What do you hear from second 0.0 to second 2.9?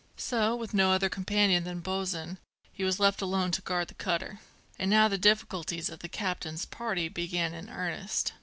'So, with no other companion than Bosin, he